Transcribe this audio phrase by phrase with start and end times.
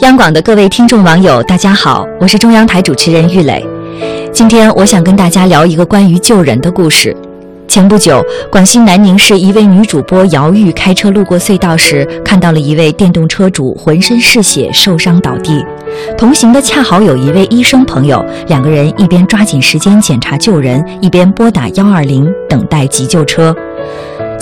[0.00, 3.64] 央广的各位听众网友，大家好，我是中央台主持人玉磊。
[4.32, 7.16] 今天我想跟大家聊一个关于救人的故事。
[7.68, 15.64] 前不久，广西南宁市一位女主播姚玉开车路过隧道时，看到了一位电动车主浑身是血，受伤倒地。
[16.18, 23.54] 同行的恰好有一位医生朋友，两个人一边抓紧时间检查救人，一边拨打幺二零等待急救车。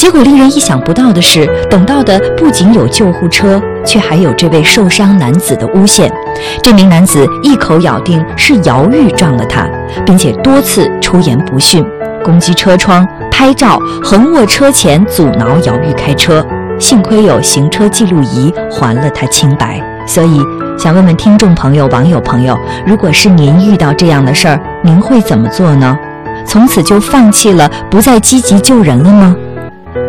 [0.03, 6.12] 结果令人意想不到的是，等到的不仅有救护车，却还有这位受伤男子的诬陷。
[6.61, 9.64] 这名男子一口咬定是姚玉撞了他，
[10.04, 11.86] 并且多次出言不逊，
[12.25, 16.44] 攻击车窗、拍照、横卧车前阻挠姚玉开车。
[16.80, 19.80] 幸亏有行车记录仪还了他清白。
[20.05, 20.41] 所以，
[20.77, 25.96] 想问问听众朋友、网友朋友，如果是您遇到这样的事儿，您会怎么做呢？
[26.44, 29.36] 从此就放弃了，不再积极救人了吗？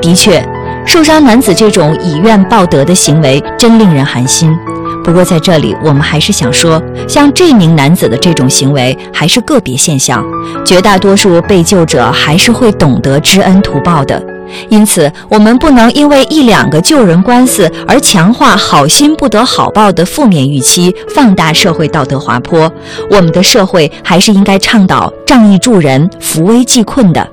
[0.02, 0.44] 的确，
[0.86, 4.56] 受伤男子这种以怨报德的行为真令人寒心。
[5.04, 10.24] 不过在这里，我们还是想说，像这名男子的这种行为还是个别现象，
[10.64, 14.22] 绝大多数被救者还是会懂得知恩图报的。
[14.70, 22.72] 因此，我们不能因为一两个救人官司而强化“好心不得好报”的负面预期，放大社会道德滑坡。
[23.10, 27.28] 我们的社会还是应该倡导仗义助人、扶危济困的。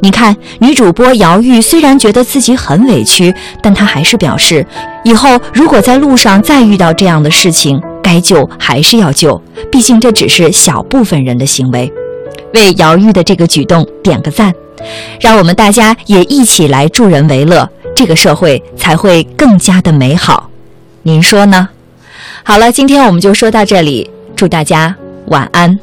[0.00, 4.66] 你看，女主播姚玉虽然觉得自己很委屈，但她还是表示，
[5.04, 11.92] 以后如果在路上再遇到这样的事情，该救还是要救，毕竟这只是小部分人的行为。
[12.54, 14.52] 为姚玉的这个举动点个赞，
[15.20, 20.50] 让我们大家也一起来助人为乐，这个社会才会更加的美好。
[21.02, 21.68] 您说呢？
[22.42, 25.78] 好了，今天我们就说到这里，祝大家晚安。